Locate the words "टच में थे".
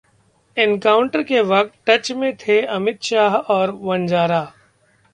1.87-2.59